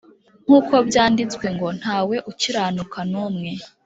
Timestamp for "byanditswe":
0.87-1.45